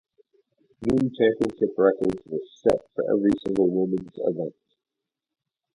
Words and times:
New 0.81 1.11
championship 1.11 1.75
records 1.77 2.23
were 2.25 2.39
set 2.55 2.81
for 2.95 3.03
every 3.07 3.29
single 3.45 3.69
women's 3.69 4.13
event. 4.17 4.55